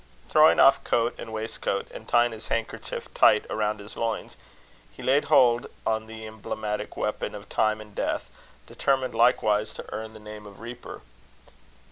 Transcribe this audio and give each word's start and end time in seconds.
Throwing 0.29 0.59
off 0.59 0.83
coat 0.83 1.13
and 1.19 1.31
waistcoat, 1.31 1.87
and 1.91 2.07
tying 2.09 2.31
his 2.31 2.47
handkerchief 2.47 3.07
tight 3.13 3.45
round 3.51 3.79
his 3.79 3.95
loins, 3.95 4.35
he 4.91 5.03
laid 5.03 5.25
hold 5.25 5.67
on 5.85 6.07
the 6.07 6.25
emblematic 6.25 6.97
weapon 6.97 7.35
of 7.35 7.47
Time 7.49 7.79
and 7.79 7.93
Death, 7.93 8.31
determined 8.65 9.13
likewise 9.13 9.75
to 9.75 9.85
earn 9.93 10.13
the 10.13 10.19
name 10.19 10.47
of 10.47 10.59
Reaper. 10.59 11.01